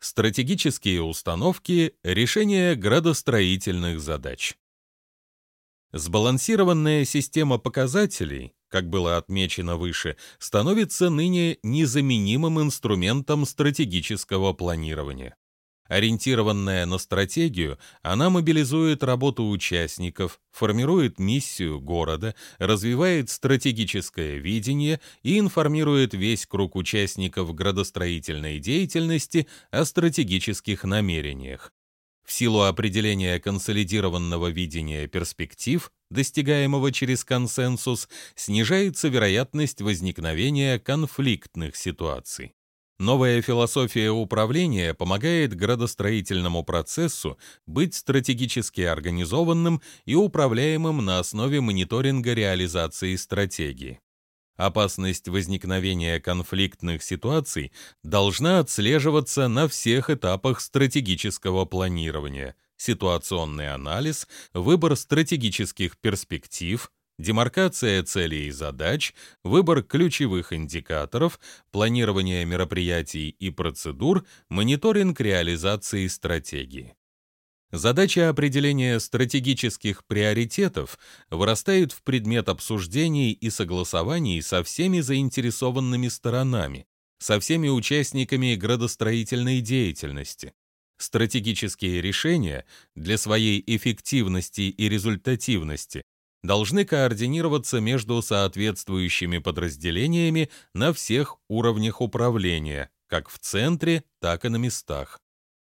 Стратегические 0.00 1.02
установки 1.02 1.94
решения 2.04 2.76
градостроительных 2.76 4.00
задач. 4.00 4.56
Сбалансированная 5.92 7.04
система 7.04 7.58
показателей, 7.58 8.54
как 8.68 8.88
было 8.88 9.16
отмечено 9.16 9.76
выше, 9.76 10.16
становится 10.38 11.10
ныне 11.10 11.58
незаменимым 11.62 12.60
инструментом 12.60 13.46
стратегического 13.46 14.52
планирования. 14.52 15.36
Ориентированная 15.88 16.84
на 16.84 16.98
стратегию, 16.98 17.78
она 18.02 18.28
мобилизует 18.28 19.02
работу 19.02 19.48
участников, 19.48 20.38
формирует 20.52 21.18
миссию 21.18 21.80
города, 21.80 22.34
развивает 22.58 23.30
стратегическое 23.30 24.36
видение 24.36 25.00
и 25.22 25.38
информирует 25.38 26.12
весь 26.12 26.44
круг 26.44 26.76
участников 26.76 27.54
градостроительной 27.54 28.58
деятельности 28.58 29.48
о 29.70 29.86
стратегических 29.86 30.84
намерениях. 30.84 31.72
В 32.28 32.32
силу 32.34 32.60
определения 32.60 33.40
консолидированного 33.40 34.48
видения 34.48 35.06
перспектив, 35.08 35.90
достигаемого 36.10 36.92
через 36.92 37.24
консенсус, 37.24 38.06
снижается 38.34 39.08
вероятность 39.08 39.80
возникновения 39.80 40.78
конфликтных 40.78 41.74
ситуаций. 41.74 42.52
Новая 42.98 43.40
философия 43.40 44.10
управления 44.10 44.92
помогает 44.92 45.56
градостроительному 45.56 46.64
процессу 46.64 47.38
быть 47.64 47.94
стратегически 47.94 48.82
организованным 48.82 49.80
и 50.04 50.14
управляемым 50.14 51.02
на 51.02 51.20
основе 51.20 51.62
мониторинга 51.62 52.34
реализации 52.34 53.16
стратегии. 53.16 54.00
Опасность 54.58 55.28
возникновения 55.28 56.18
конфликтных 56.18 57.04
ситуаций 57.04 57.70
должна 58.02 58.58
отслеживаться 58.58 59.46
на 59.46 59.68
всех 59.68 60.10
этапах 60.10 60.60
стратегического 60.60 61.64
планирования– 61.64 62.56
ситуационный 62.76 63.72
анализ, 63.72 64.26
выбор 64.52 64.96
стратегических 64.96 65.96
перспектив, 65.98 66.90
демаркация 67.20 68.02
целей 68.02 68.48
и 68.48 68.50
задач, 68.50 69.14
выбор 69.44 69.84
ключевых 69.84 70.52
индикаторов, 70.52 71.38
планирование 71.70 72.44
мероприятий 72.44 73.28
и 73.28 73.50
процедур, 73.50 74.26
мониторинг 74.48 75.20
реализации 75.20 76.08
стратегии. 76.08 76.97
Задача 77.70 78.30
определения 78.30 78.98
стратегических 78.98 80.06
приоритетов 80.06 80.98
вырастает 81.28 81.92
в 81.92 82.02
предмет 82.02 82.48
обсуждений 82.48 83.32
и 83.32 83.50
согласований 83.50 84.40
со 84.40 84.64
всеми 84.64 85.00
заинтересованными 85.00 86.08
сторонами, 86.08 86.86
со 87.18 87.38
всеми 87.38 87.68
участниками 87.68 88.54
градостроительной 88.54 89.60
деятельности. 89.60 90.54
Стратегические 90.96 92.00
решения 92.00 92.64
для 92.94 93.18
своей 93.18 93.62
эффективности 93.66 94.62
и 94.62 94.88
результативности 94.88 96.02
должны 96.42 96.86
координироваться 96.86 97.80
между 97.80 98.22
соответствующими 98.22 99.38
подразделениями 99.38 100.48
на 100.72 100.94
всех 100.94 101.36
уровнях 101.48 102.00
управления, 102.00 102.90
как 103.08 103.28
в 103.28 103.38
центре, 103.38 104.04
так 104.20 104.46
и 104.46 104.48
на 104.48 104.56
местах. 104.56 105.20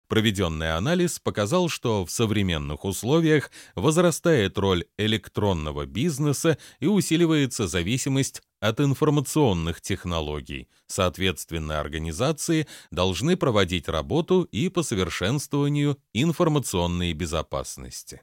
Проведенный 0.09 0.75
анализ 0.75 1.19
показал, 1.19 1.69
что 1.69 2.07
в 2.07 2.11
современных 2.11 2.87
условиях 2.87 3.51
возрастает 3.75 4.57
роль 4.57 4.87
электронного 4.97 5.85
бизнеса 5.85 6.57
и 6.81 6.87
усиливается 6.87 7.69
зависимость 7.69 8.43
от 8.59 8.81
информационных 8.81 9.83
технологий. 9.83 10.69
Соответственно, 10.87 11.81
организации 11.81 12.67
должны 12.91 13.37
проводить 13.37 13.87
работу 13.87 14.45
и 14.45 14.71
по 14.71 14.83
совершенствованию 14.83 15.99
информационной 16.15 17.13
безопасности. 17.13 18.23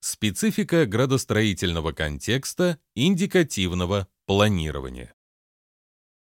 Специфика 0.00 0.86
градостроительного 0.86 1.92
контекста 1.92 2.78
индикативного 2.94 4.08
планирования. 4.26 5.14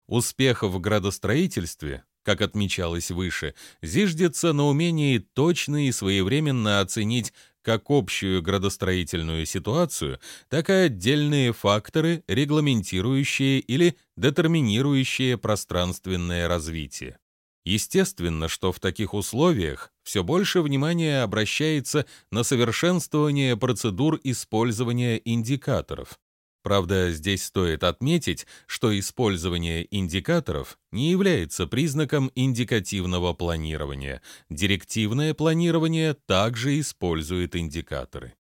Успех 0.07 0.63
в 0.63 0.79
градостроительстве, 0.79 2.03
как 2.23 2.41
отмечалось 2.41 3.11
выше, 3.11 3.53
зиждется 3.81 4.53
на 4.53 4.65
умении 4.65 5.19
точно 5.19 5.87
и 5.87 5.91
своевременно 5.91 6.79
оценить 6.79 7.33
как 7.61 7.83
общую 7.89 8.41
градостроительную 8.41 9.45
ситуацию, 9.45 10.19
так 10.49 10.69
и 10.69 10.73
отдельные 10.73 11.53
факторы, 11.53 12.23
регламентирующие 12.27 13.59
или 13.59 13.95
детерминирующие 14.17 15.37
пространственное 15.37 16.47
развитие. 16.47 17.17
Естественно, 17.65 18.49
что 18.49 18.73
в 18.73 18.79
таких 18.81 19.13
условиях 19.13 19.91
все 20.03 20.23
больше 20.23 20.61
внимания 20.61 21.23
обращается 21.23 22.05
на 22.29 22.43
совершенствование 22.43 23.55
процедур 23.55 24.19
использования 24.23 25.21
индикаторов. 25.23 26.19
Правда, 26.63 27.11
здесь 27.11 27.43
стоит 27.43 27.83
отметить, 27.83 28.47
что 28.67 28.97
использование 28.97 29.85
индикаторов 29.91 30.79
не 30.91 31.11
является 31.11 31.67
признаком 31.67 32.31
индикативного 32.35 33.33
планирования. 33.33 34.21
Директивное 34.49 35.33
планирование 35.33 36.15
также 36.25 36.79
использует 36.79 37.57
индикаторы. 37.57 38.35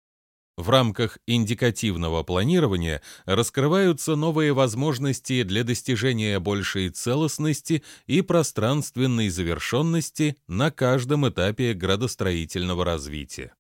В 0.58 0.68
рамках 0.68 1.16
индикативного 1.26 2.22
планирования 2.22 3.00
раскрываются 3.24 4.16
новые 4.16 4.52
возможности 4.52 5.42
для 5.42 5.64
достижения 5.64 6.38
большей 6.38 6.90
целостности 6.90 7.82
и 8.06 8.20
пространственной 8.20 9.30
завершенности 9.30 10.36
на 10.46 10.70
каждом 10.70 11.26
этапе 11.26 11.72
градостроительного 11.72 12.84
развития. 12.84 13.54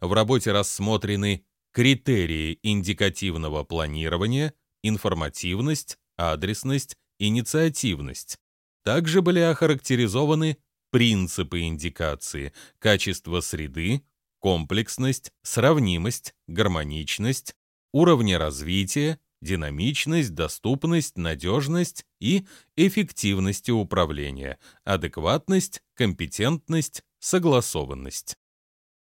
В 0.00 0.12
работе 0.12 0.52
рассмотрены 0.52 1.44
критерии 1.78 2.58
индикативного 2.64 3.62
планирования, 3.62 4.52
информативность, 4.82 5.96
адресность, 6.16 6.96
инициативность. 7.20 8.36
Также 8.82 9.22
были 9.22 9.38
охарактеризованы 9.38 10.58
принципы 10.90 11.60
индикации, 11.60 12.52
качество 12.80 13.38
среды, 13.38 14.02
комплексность, 14.40 15.30
сравнимость, 15.44 16.34
гармоничность, 16.48 17.54
уровни 17.92 18.32
развития, 18.32 19.20
динамичность, 19.40 20.34
доступность, 20.34 21.16
надежность 21.16 22.04
и 22.18 22.44
эффективность 22.74 23.70
управления, 23.70 24.58
адекватность, 24.82 25.80
компетентность, 25.94 27.04
согласованность. 27.20 28.36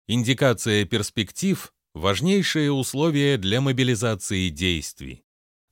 Индикация 0.07 0.83
перспектив– 0.83 1.71
важнейшее 1.95 2.71
условие 2.71 3.37
для 3.37 3.61
мобилизации 3.61 4.49
действий. 4.49 5.23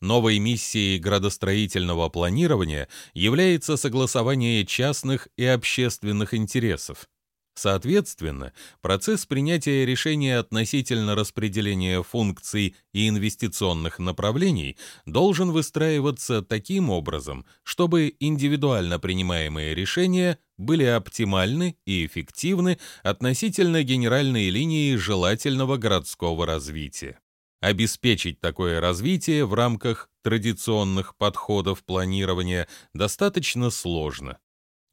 Новой 0.01 0.39
миссией 0.39 0.97
градостроительного 0.97 2.09
планирования 2.09 2.87
является 3.13 3.77
согласование 3.77 4.65
частных 4.65 5.27
и 5.37 5.45
общественных 5.45 6.33
интересов, 6.33 7.07
Соответственно, 7.55 8.51
процесс 8.81 9.27
принятия 9.27 9.85
решения 9.85 10.39
относительно 10.39 11.13
распределения 11.13 12.01
функций 12.01 12.75
и 12.93 13.07
инвестиционных 13.07 13.99
направлений 13.99 14.75
должен 15.05 15.51
выстраиваться 15.51 16.41
таким 16.41 16.89
образом, 16.89 17.45
чтобы 17.61 18.15
индивидуально 18.19 18.97
принимаемые 18.97 19.75
решения 19.75 20.39
были 20.57 20.83
оптимальны 20.83 21.77
и 21.85 22.07
эффективны 22.07 22.79
относительно 23.03 23.83
генеральной 23.83 24.49
линии 24.49 24.95
желательного 24.95 25.77
городского 25.77 26.47
развития. 26.47 27.19
Обеспечить 27.61 28.41
такое 28.41 28.81
развитие 28.81 29.45
в 29.45 29.53
рамках 29.53 30.09
традиционных 30.23 31.15
подходов 31.15 31.83
планирования 31.83 32.67
достаточно 32.93 33.69
сложно. 33.69 34.39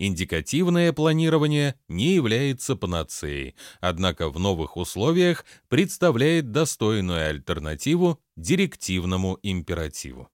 Индикативное 0.02 0.94
планирование 0.94 1.74
не 1.86 2.14
является 2.14 2.74
панацеей, 2.74 3.54
однако 3.82 4.30
в 4.30 4.38
новых 4.38 4.78
условиях 4.78 5.44
представляет 5.68 6.52
достойную 6.52 7.28
альтернативу 7.28 8.18
директивному 8.34 9.38
императиву. 9.42 10.30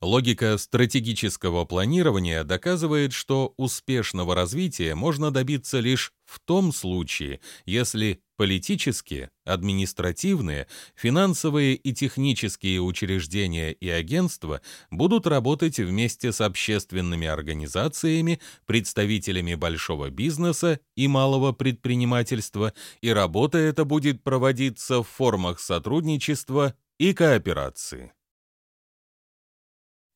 Логика 0.00 0.56
стратегического 0.58 1.64
планирования 1.64 2.44
доказывает, 2.44 3.12
что 3.12 3.52
успешного 3.56 4.36
развития 4.36 4.94
можно 4.94 5.32
добиться 5.32 5.80
лишь 5.80 6.12
в 6.24 6.38
том 6.38 6.72
случае, 6.72 7.40
если 7.66 8.20
политические, 8.36 9.30
административные, 9.44 10.68
финансовые 10.94 11.74
и 11.74 11.92
технические 11.92 12.80
учреждения 12.80 13.72
и 13.72 13.88
агентства 13.88 14.60
будут 14.92 15.26
работать 15.26 15.78
вместе 15.80 16.30
с 16.30 16.40
общественными 16.40 17.26
организациями, 17.26 18.38
представителями 18.66 19.56
большого 19.56 20.10
бизнеса 20.10 20.78
и 20.94 21.08
малого 21.08 21.50
предпринимательства, 21.50 22.72
и 23.00 23.08
работа 23.08 23.58
эта 23.58 23.84
будет 23.84 24.22
проводиться 24.22 25.02
в 25.02 25.08
формах 25.08 25.58
сотрудничества 25.58 26.74
и 26.98 27.12
кооперации. 27.12 28.12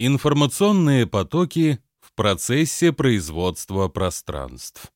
Информационные 0.05 1.07
потоки 1.07 1.79
в 2.01 2.13
процессе 2.17 2.93
производства 2.93 3.87
пространств. 3.87 4.93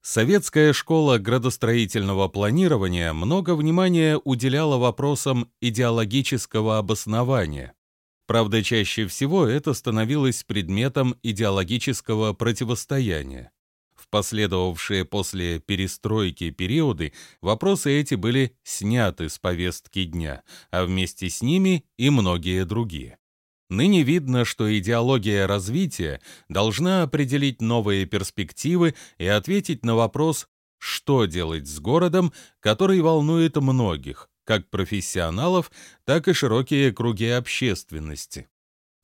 Советская 0.00 0.72
школа 0.72 1.18
градостроительного 1.18 2.28
планирования 2.28 3.12
много 3.12 3.54
внимания 3.54 4.18
уделяла 4.24 4.78
вопросам 4.78 5.52
идеологического 5.60 6.78
обоснования. 6.78 7.74
Правда, 8.26 8.62
чаще 8.62 9.06
всего 9.06 9.46
это 9.46 9.74
становилось 9.74 10.42
предметом 10.42 11.14
идеологического 11.22 12.32
противостояния. 12.32 13.52
В 13.94 14.08
последовавшие 14.08 15.04
после 15.04 15.58
перестройки 15.58 16.48
периоды 16.48 17.12
вопросы 17.42 17.92
эти 17.92 18.14
были 18.14 18.56
сняты 18.62 19.28
с 19.28 19.38
повестки 19.38 20.04
дня, 20.04 20.44
а 20.70 20.86
вместе 20.86 21.28
с 21.28 21.42
ними 21.42 21.84
и 21.98 22.08
многие 22.08 22.64
другие. 22.64 23.18
Ныне 23.72 24.02
видно, 24.02 24.44
что 24.44 24.78
идеология 24.78 25.46
развития 25.46 26.20
должна 26.50 27.04
определить 27.04 27.62
новые 27.62 28.04
перспективы 28.04 28.94
и 29.16 29.26
ответить 29.26 29.82
на 29.82 29.94
вопрос, 29.94 30.46
что 30.76 31.24
делать 31.24 31.66
с 31.66 31.80
городом, 31.80 32.34
который 32.60 33.00
волнует 33.00 33.56
многих, 33.56 34.28
как 34.44 34.68
профессионалов, 34.68 35.72
так 36.04 36.28
и 36.28 36.34
широкие 36.34 36.92
круги 36.92 37.28
общественности. 37.28 38.46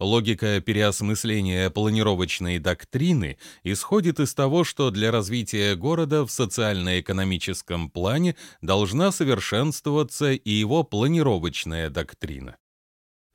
Логика 0.00 0.60
переосмысления 0.60 1.70
планировочной 1.70 2.58
доктрины 2.58 3.38
исходит 3.62 4.20
из 4.20 4.34
того, 4.34 4.64
что 4.64 4.90
для 4.90 5.10
развития 5.10 5.76
города 5.76 6.26
в 6.26 6.30
социально-экономическом 6.30 7.90
плане 7.90 8.36
должна 8.60 9.12
совершенствоваться 9.12 10.32
и 10.32 10.50
его 10.50 10.82
планировочная 10.82 11.88
доктрина. 11.88 12.58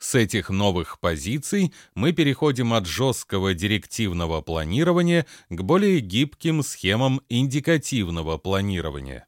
С 0.03 0.15
этих 0.15 0.49
новых 0.49 0.99
позиций 0.99 1.73
мы 1.95 2.11
переходим 2.11 2.73
от 2.73 2.85
жесткого 2.85 3.53
директивного 3.53 4.41
планирования 4.41 5.25
к 5.49 5.61
более 5.61 6.01
гибким 6.01 6.61
схемам 6.61 7.21
индикативного 7.29 8.37
планирования. 8.37 9.27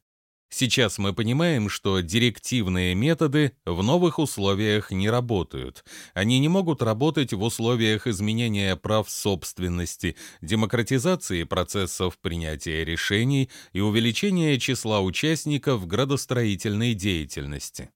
Сейчас 0.50 0.98
мы 0.98 1.14
понимаем, 1.14 1.70
что 1.70 2.00
директивные 2.00 2.94
методы 2.94 3.52
в 3.64 3.82
новых 3.82 4.18
условиях 4.18 4.90
не 4.90 5.08
работают. 5.08 5.82
Они 6.12 6.38
не 6.40 6.48
могут 6.48 6.82
работать 6.82 7.32
в 7.32 7.42
условиях 7.42 8.06
изменения 8.06 8.76
прав 8.76 9.08
собственности, 9.08 10.14
демократизации 10.42 11.44
процессов 11.44 12.18
принятия 12.18 12.84
решений 12.84 13.48
и 13.72 13.80
увеличения 13.80 14.58
числа 14.58 15.00
участников 15.00 15.86
градостроительной 15.86 16.92
деятельности. 16.92 17.88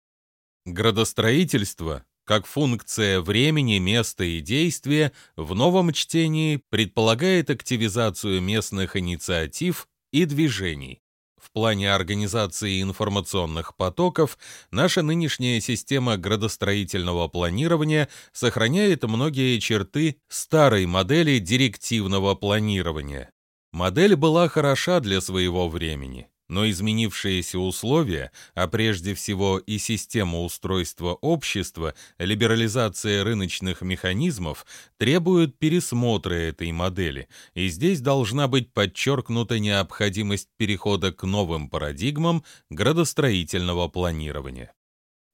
Градостроительство 0.65 2.05
как 2.31 2.47
функция 2.47 3.21
времени, 3.21 3.79
места 3.79 4.23
и 4.23 4.41
действия 4.41 5.11
в 5.35 5.53
новом 5.57 5.93
чтении 5.93 6.63
предполагает 6.71 7.51
активизацию 7.51 8.41
местных 8.41 8.95
инициатив 8.95 9.89
и 10.13 10.27
движений. 10.27 11.01
В 11.43 11.51
плане 11.51 11.93
организации 11.93 12.83
информационных 12.83 13.75
потоков 13.75 14.39
наша 14.71 15.03
нынешняя 15.03 15.59
система 15.61 16.17
градостроительного 16.19 17.27
планирования 17.27 18.09
сохраняет 18.31 19.03
многие 19.03 19.59
черты 19.59 20.19
старой 20.29 20.87
модели 20.87 21.41
директивного 21.41 22.37
планирования. 22.37 23.33
Модель 23.73 24.15
была 24.15 24.47
хороша 24.47 25.01
для 25.01 25.21
своего 25.21 25.69
времени 25.69 26.29
но 26.51 26.69
изменившиеся 26.69 27.59
условия, 27.59 28.33
а 28.55 28.67
прежде 28.67 29.15
всего 29.15 29.59
и 29.59 29.79
система 29.79 30.41
устройства 30.41 31.15
общества, 31.15 31.95
либерализация 32.19 33.23
рыночных 33.23 33.83
механизмов 33.83 34.67
требуют 34.99 35.59
пересмотра 35.59 36.35
этой 36.35 36.73
модели, 36.73 37.29
и 37.55 37.69
здесь 37.69 38.01
должна 38.01 38.49
быть 38.49 38.73
подчеркнута 38.73 39.61
необходимость 39.61 40.49
перехода 40.57 41.13
к 41.13 41.23
новым 41.23 41.71
парадигмам 41.71 42.45
градостроительного 42.69 43.87
планирования. 43.87 44.75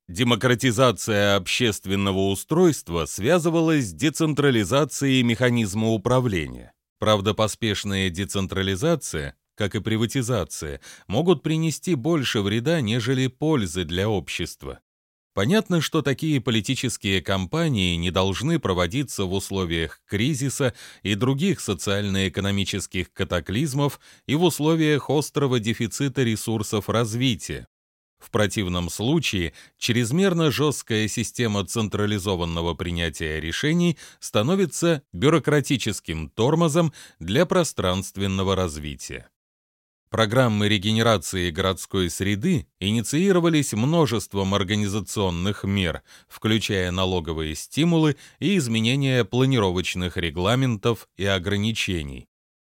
Демократизация 0.08 1.36
общественного 1.36 2.28
устройства 2.28 3.06
связывалась 3.06 3.86
с 3.86 3.92
децентрализацией 3.92 5.22
механизма 5.22 5.88
управления. 5.88 6.74
Правда, 6.98 7.32
поспешная 7.32 8.10
децентрализация 8.10 9.34
как 9.56 9.74
и 9.74 9.80
приватизация, 9.80 10.80
могут 11.08 11.42
принести 11.42 11.96
больше 11.96 12.42
вреда, 12.42 12.80
нежели 12.80 13.26
пользы 13.26 13.84
для 13.84 14.08
общества. 14.08 14.80
Понятно, 15.34 15.82
что 15.82 16.00
такие 16.00 16.40
политические 16.40 17.20
кампании 17.20 17.96
не 17.96 18.10
должны 18.10 18.58
проводиться 18.58 19.24
в 19.24 19.34
условиях 19.34 20.00
кризиса 20.06 20.72
и 21.02 21.14
других 21.14 21.60
социально-экономических 21.60 23.12
катаклизмов 23.12 24.00
и 24.26 24.34
в 24.34 24.44
условиях 24.44 25.10
острого 25.10 25.60
дефицита 25.60 26.22
ресурсов 26.22 26.88
развития. 26.88 27.66
В 28.18 28.30
противном 28.30 28.88
случае 28.88 29.52
чрезмерно 29.76 30.50
жесткая 30.50 31.06
система 31.06 31.66
централизованного 31.66 32.72
принятия 32.72 33.38
решений 33.38 33.98
становится 34.20 35.02
бюрократическим 35.12 36.30
тормозом 36.30 36.94
для 37.18 37.44
пространственного 37.44 38.56
развития. 38.56 39.28
Программы 40.10 40.68
регенерации 40.68 41.50
городской 41.50 42.08
среды 42.10 42.68
инициировались 42.78 43.72
множеством 43.72 44.54
организационных 44.54 45.64
мер, 45.64 46.02
включая 46.28 46.92
налоговые 46.92 47.56
стимулы 47.56 48.16
и 48.38 48.56
изменения 48.56 49.24
планировочных 49.24 50.16
регламентов 50.16 51.08
и 51.16 51.24
ограничений. 51.24 52.28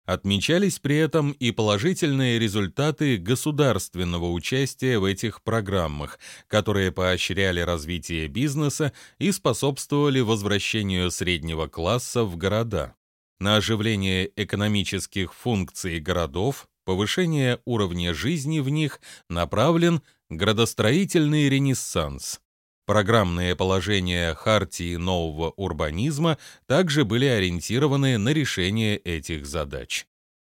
Отмечались 0.06 0.80
при 0.80 0.98
этом 0.98 1.32
и 1.32 1.52
положительные 1.52 2.38
результаты 2.38 3.18
государственного 3.18 4.30
участия 4.30 5.00
в 5.00 5.06
этих 5.06 5.42
программах, 5.42 6.20
которые 6.48 6.92
поощряли 6.92 7.62
развитие 7.62 8.28
бизнеса 8.28 8.92
и 9.20 9.32
способствовали 9.32 10.20
возвращению 10.20 11.12
среднего 11.12 11.68
класса 11.68 12.26
в 12.26 12.36
города. 12.36 12.96
На 13.40 13.56
оживление 13.56 14.30
экономических 14.36 15.34
функций 15.34 16.00
городов 16.00 16.68
повышение 16.86 17.60
уровня 17.66 18.14
жизни 18.14 18.60
в 18.60 18.70
них 18.70 19.02
направлен 19.30 20.02
градостроительный 20.30 21.50
ренессанс. 21.50 22.40
Программные 22.86 23.56
положения 23.56 24.34
Хартии 24.34 24.96
нового 24.96 25.52
урбанизма 25.52 26.38
также 26.66 27.06
были 27.06 27.26
ориентированы 27.26 28.18
на 28.18 28.30
решение 28.30 28.98
этих 28.98 29.46
задач. 29.46 30.08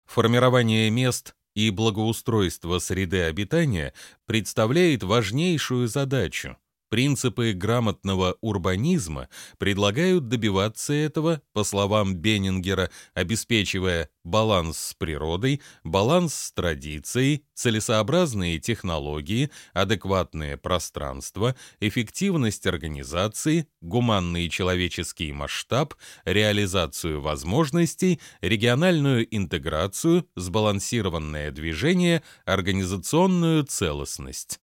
Формирование 0.07 0.89
мест 0.91 1.35
и 1.55 1.71
благоустройство 1.71 2.79
среды 2.79 3.23
обитания 3.23 3.93
представляет 4.27 5.03
важнейшую 5.03 5.89
задачу, 5.89 6.57
Принципы 6.93 7.55
грамотного 7.55 8.37
урбанизма 8.43 9.31
предлагают 9.57 10.29
добиваться 10.29 10.93
этого, 10.93 11.41
по 11.55 11.65
словам 11.65 12.17
Беннингера, 12.17 12.91
обеспечивая 13.15 14.11
баланс 14.25 14.77
с 14.77 14.93
природой, 14.93 15.63
баланс 15.85 16.35
с 16.35 16.53
традицией, 16.53 17.47
целесообразные 17.55 18.59
технологии, 18.59 19.49
адекватное 19.73 20.59
пространство, 20.59 21.57
эффективность 21.81 22.67
организации, 22.67 23.67
гуманный 23.81 24.51
человеческий 24.51 25.33
масштаб, 25.33 25.95
реализацию 26.27 27.23
возможностей, 27.23 28.21
региональную 28.43 29.35
интеграцию, 29.35 30.29
сбалансированное 30.37 31.53
движение, 31.53 32.23
организационную 32.45 33.65
целостность. 33.65 34.61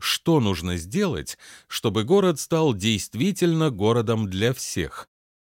Что 0.00 0.40
нужно 0.40 0.76
сделать, 0.76 1.38
чтобы 1.66 2.04
город 2.04 2.38
стал 2.38 2.74
действительно 2.74 3.70
городом 3.70 4.28
для 4.28 4.52
всех? 4.52 5.08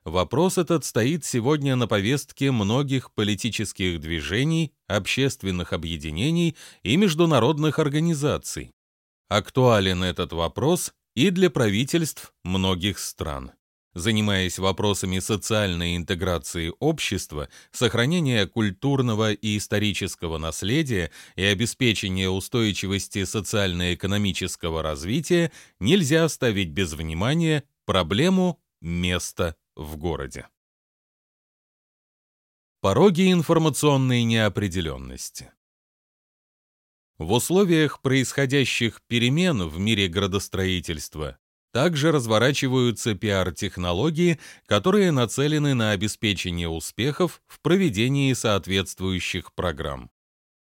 вопрос 0.09 0.57
этот 0.57 0.85
стоит 0.85 1.25
сегодня 1.25 1.75
на 1.75 1.87
повестке 1.87 2.51
многих 2.51 3.11
политических 3.11 3.99
движений, 3.99 4.73
общественных 4.87 5.73
объединений 5.73 6.55
и 6.83 6.97
международных 6.97 7.79
организаций. 7.79 8.71
Актуален 9.29 10.03
этот 10.03 10.31
вопрос 10.31 10.93
и 11.15 11.29
для 11.29 11.49
правительств 11.49 12.31
многих 12.43 12.99
стран 12.99 13.51
занимаясь 13.97 14.59
вопросами 14.59 15.19
социальной 15.19 15.97
интеграции 15.97 16.71
общества, 16.79 17.49
сохранения 17.71 18.45
культурного 18.45 19.33
и 19.33 19.57
исторического 19.57 20.37
наследия 20.37 21.11
и 21.35 21.43
обеспечения 21.43 22.29
устойчивости 22.29 23.23
социально-экономического 23.23 24.83
развития, 24.83 25.51
нельзя 25.79 26.25
оставить 26.25 26.69
без 26.69 26.93
внимания 26.93 27.63
проблему 27.85 28.61
места 28.81 29.55
в 29.75 29.97
городе. 29.97 30.47
Пороги 32.81 33.31
информационной 33.31 34.23
неопределенности 34.23 35.51
в 37.17 37.31
условиях 37.31 38.03
происходящих 38.03 39.01
перемен 39.07 39.67
в 39.67 39.79
мире 39.79 40.07
градостроительства 40.07 41.39
также 41.71 42.11
разворачиваются 42.11 43.13
пиар-технологии, 43.15 44.39
которые 44.65 45.11
нацелены 45.11 45.73
на 45.73 45.91
обеспечение 45.91 46.69
успехов 46.69 47.41
в 47.47 47.59
проведении 47.61 48.33
соответствующих 48.33 49.53
программ. 49.53 50.09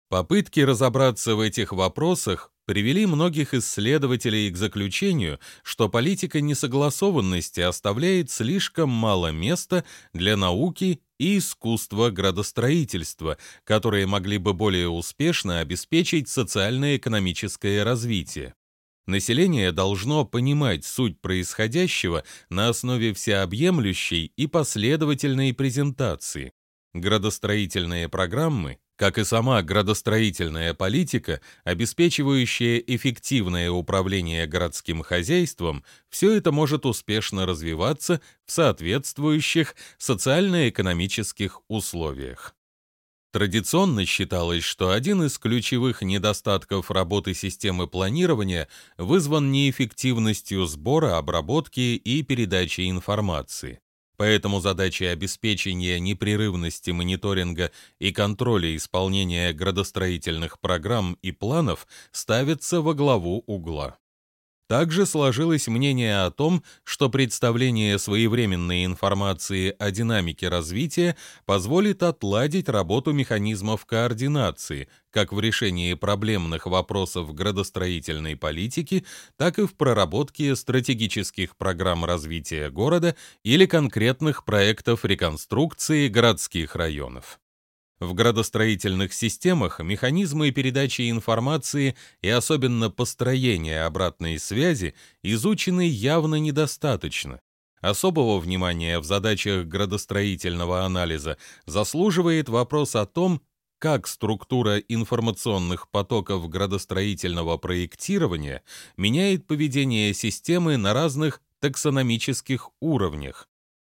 Попытки 0.10 0.60
разобраться 0.60 1.36
в 1.36 1.40
этих 1.40 1.72
вопросах 1.72 2.52
привели 2.66 3.06
многих 3.06 3.54
исследователей 3.54 4.50
к 4.50 4.58
заключению, 4.58 5.40
что 5.64 5.90
политика 5.90 6.42
несогласованности 6.42 7.62
оставляет 7.62 8.30
слишком 8.30 8.90
мало 8.90 9.32
места 9.32 9.84
для 10.14 10.38
науки 10.38 11.02
и 11.18 11.38
искусства 11.38 12.10
градостроительства, 12.10 13.38
которые 13.64 14.06
могли 14.06 14.38
бы 14.38 14.54
более 14.54 14.90
успешно 14.90 15.60
обеспечить 15.60 16.30
социально-экономическое 16.30 17.84
развитие. 17.84 18.54
Население 19.08 19.72
должно 19.72 20.26
понимать 20.26 20.86
суть 20.86 21.20
происходящего 21.20 22.24
на 22.50 22.70
основе 22.70 23.14
всеобъемлющей 23.14 24.32
и 24.36 24.48
последовательной 24.48 25.54
презентации. 25.54 26.52
Градостроительные 26.94 28.10
программы, 28.10 28.78
как 28.98 29.18
и 29.18 29.24
сама 29.24 29.64
градостроительная 29.64 30.76
политика, 30.76 31.42
обеспечивающая 31.64 32.78
эффективное 32.78 33.72
управление 33.72 34.46
городским 34.46 35.02
хозяйством, 35.02 35.84
все 36.10 36.34
это 36.34 36.52
может 36.52 36.86
успешно 36.86 37.48
развиваться 37.48 38.22
в 38.46 38.52
соответствующих 38.52 39.76
социально-экономических 39.98 41.62
условиях. 41.68 42.56
Традиционно 43.32 44.06
считалось, 44.06 44.63
что 44.63 44.91
один 44.91 45.24
из 45.24 45.38
ключевых 45.38 46.02
недостатков 46.02 46.91
работы 46.91 47.34
системы 47.34 47.88
планирования 47.88 48.67
вызван 48.98 49.52
неэффективностью 49.54 50.65
сбора, 50.65 51.17
обработки 51.17 51.96
и 51.96 52.24
передачи 52.24 52.89
информации. 52.89 53.80
Поэтому 54.17 54.60
задачи 54.60 55.04
обеспечения 55.06 56.00
непрерывности 56.00 56.91
мониторинга 56.91 57.72
и 58.00 58.12
контроля 58.12 58.76
исполнения 58.76 59.54
градостроительных 59.54 60.60
программ 60.60 61.17
и 61.22 61.32
планов 61.32 61.88
ставятся 62.12 62.82
во 62.82 62.94
главу 62.94 63.44
угла. 63.48 63.98
Также 64.72 65.06
сложилось 65.06 65.68
мнение 65.68 66.22
о 66.22 66.32
том, 66.32 66.64
что 66.86 67.10
представление 67.10 68.00
своевременной 68.00 68.86
информации 68.86 69.76
о 69.78 69.92
динамике 69.92 70.48
развития 70.48 71.18
позволит 71.46 72.02
отладить 72.04 72.70
работу 72.70 73.12
механизмов 73.12 73.86
координации, 73.86 74.88
как 75.10 75.34
в 75.34 75.42
решении 75.42 75.94
проблемных 75.94 76.68
вопросов 76.68 77.34
градостроительной 77.34 78.38
политики, 78.38 79.06
так 79.36 79.60
и 79.60 79.68
в 79.68 79.76
проработке 79.76 80.56
стратегических 80.56 81.58
программ 81.58 82.06
развития 82.06 82.70
города 82.70 83.18
или 83.44 83.66
конкретных 83.66 84.46
проектов 84.46 85.04
реконструкции 85.04 86.08
городских 86.08 86.78
районов. 86.78 87.42
В 88.02 88.16
градостроительных 88.16 89.14
системах 89.14 89.80
механизмы 89.80 90.50
передачи 90.50 91.12
информации 91.12 91.96
и 92.24 92.30
особенно 92.30 92.90
построения 92.90 93.86
обратной 93.86 94.40
связи 94.40 94.96
изучены 95.22 95.88
явно 95.88 96.38
недостаточно. 96.38 97.42
Особого 97.80 98.40
внимания 98.40 98.98
в 98.98 99.04
задачах 99.04 99.68
градостроительного 99.68 100.84
анализа 100.84 101.38
заслуживает 101.68 102.50
вопрос 102.50 102.96
о 102.96 103.06
том, 103.06 103.40
как 103.78 104.08
структура 104.08 104.80
информационных 104.80 105.88
потоков 105.92 106.50
градостроительного 106.50 107.58
проектирования 107.58 108.64
меняет 108.98 109.46
поведение 109.46 110.16
системы 110.16 110.76
на 110.78 110.96
разных 110.96 111.40
таксономических 111.60 112.72
уровнях, 112.80 113.48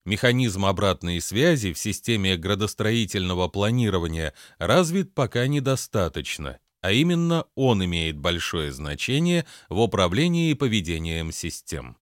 Механизм 0.05 0.65
обратной 0.65 1.21
связи 1.21 1.73
в 1.73 1.79
системе 1.79 2.37
градостроительного 2.37 3.47
планирования 3.49 4.35
развит 4.59 5.15
пока 5.15 5.47
недостаточно, 5.47 6.59
а 6.81 6.91
именно 6.91 7.47
он 7.55 7.85
имеет 7.85 8.19
большое 8.19 8.73
значение 8.73 9.47
в 9.69 9.79
управлении 9.79 10.55
поведением 10.55 11.31
систем. 11.31 11.97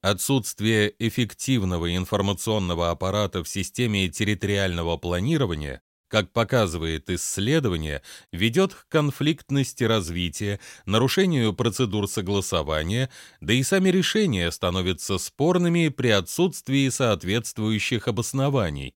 Отсутствие 0.00 0.92
эффективного 0.98 1.96
информационного 1.96 2.90
аппарата 2.90 3.44
в 3.44 3.48
системе 3.48 4.08
территориального 4.08 4.96
планирования 4.96 5.80
как 6.08 6.32
показывает 6.32 7.08
исследование, 7.10 8.02
ведет 8.32 8.74
к 8.74 8.88
конфликтности 8.88 9.84
развития, 9.84 10.58
нарушению 10.86 11.52
процедур 11.52 12.08
согласования, 12.08 13.10
да 13.40 13.52
и 13.52 13.62
сами 13.62 13.90
решения 13.90 14.50
становятся 14.50 15.18
спорными 15.18 15.88
при 15.88 16.08
отсутствии 16.08 16.88
соответствующих 16.88 18.08
обоснований, 18.08 18.94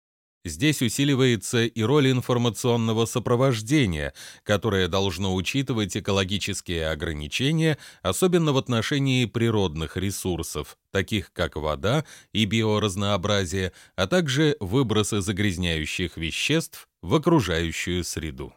Здесь 0.45 0.81
усиливается 0.83 1.65
и 1.65 1.83
роль 1.83 2.11
информационного 2.11 3.05
сопровождения, 3.07 4.15
которое 4.45 4.89
должно 4.89 5.35
учитывать 5.35 5.97
экологические 5.97 6.89
ограничения, 6.89 7.77
особенно 8.03 8.53
в 8.53 8.57
отношении 8.57 9.27
природных 9.27 9.97
ресурсов, 9.97 10.79
таких 10.93 11.33
как 11.33 11.57
вода 11.57 12.05
и 12.33 12.45
биоразнообразие, 12.45 13.73
а 13.97 14.07
также 14.07 14.57
выбросы 14.61 15.21
загрязняющих 15.21 16.17
веществ 16.17 16.89
в 17.03 17.15
окружающую 17.15 18.05
среду. 18.05 18.55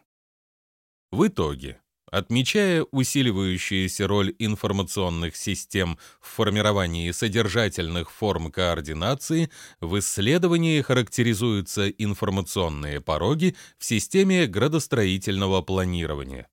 В 1.10 1.26
итоге 1.26 1.81
Отмечая 2.12 2.82
усиливающуюся 2.90 4.06
роль 4.06 4.34
информационных 4.38 5.34
систем 5.34 5.98
в 6.20 6.28
формировании 6.28 7.10
содержательных 7.10 8.10
форм 8.10 8.52
координации, 8.52 9.48
в 9.80 9.98
исследовании 9.98 10.82
характеризуются 10.82 11.88
информационные 11.88 13.00
пороги 13.00 13.56
в 13.78 13.86
системе 13.86 14.46
градостроительного 14.46 15.62
планирования. 15.62 16.48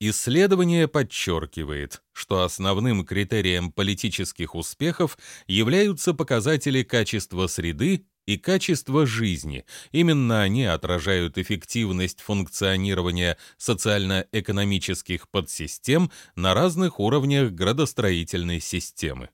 Исследование 0.00 0.88
подчеркивает, 0.88 2.02
что 2.12 2.42
основным 2.42 3.04
критерием 3.04 3.70
политических 3.70 4.56
успехов 4.56 5.16
являются 5.46 6.12
показатели 6.12 6.82
качества 6.82 7.46
среды 7.46 8.04
и 8.28 8.36
качество 8.36 9.06
жизни. 9.06 9.64
Именно 9.90 10.42
они 10.42 10.66
отражают 10.66 11.38
эффективность 11.38 12.20
функционирования 12.20 13.38
социально-экономических 13.56 15.30
подсистем 15.30 16.10
на 16.36 16.52
разных 16.52 17.00
уровнях 17.00 17.52
градостроительной 17.52 18.60
системы. 18.60 19.30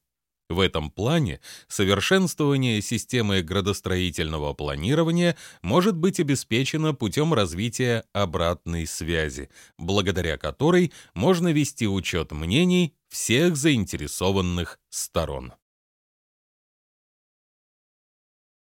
В 0.48 0.60
этом 0.60 0.92
плане 0.92 1.40
совершенствование 1.66 2.80
системы 2.80 3.42
градостроительного 3.42 4.52
планирования 4.52 5.36
может 5.62 5.96
быть 5.96 6.20
обеспечено 6.20 6.94
путем 6.94 7.34
развития 7.34 8.04
обратной 8.12 8.86
связи, 8.86 9.50
благодаря 9.76 10.38
которой 10.38 10.92
можно 11.14 11.52
вести 11.52 11.88
учет 11.88 12.30
мнений 12.30 12.94
всех 13.08 13.56
заинтересованных 13.56 14.78
сторон. 14.88 15.54